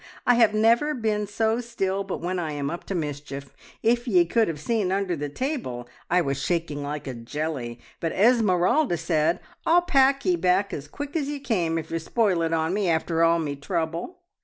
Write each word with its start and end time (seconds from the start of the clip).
I 0.25 0.33
have 0.33 0.51
never 0.55 0.95
been 0.95 1.27
so 1.27 1.61
still 1.61 2.03
but 2.03 2.21
when 2.21 2.39
I 2.39 2.53
am 2.53 2.71
up 2.71 2.85
to 2.85 2.95
mischief. 2.95 3.53
If 3.83 4.07
ye 4.07 4.25
could 4.25 4.47
have 4.47 4.59
seen 4.59 4.91
under 4.91 5.15
the 5.15 5.29
table, 5.29 5.87
I 6.09 6.21
was 6.21 6.41
shaking 6.41 6.81
like 6.81 7.05
a 7.05 7.13
jelly, 7.13 7.79
but 7.99 8.11
Esmeralda 8.11 8.97
said, 8.97 9.39
`I'll 9.67 9.85
pack 9.85 10.25
ye 10.25 10.35
back 10.37 10.73
as 10.73 10.87
quick 10.87 11.15
as 11.15 11.29
ye 11.29 11.39
came 11.39 11.77
if 11.77 11.91
you 11.91 11.99
spoil 11.99 12.41
it 12.41 12.51
on 12.51 12.73
me, 12.73 12.89
after 12.89 13.23
all 13.23 13.37
me 13.37 13.55
trouble!'" 13.55 14.17